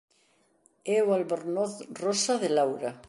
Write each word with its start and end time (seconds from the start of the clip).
E 0.95 0.97
o 1.07 1.09
albornoz 1.17 1.73
rosa 2.01 2.33
de 2.43 2.49
Laura. 2.57 2.91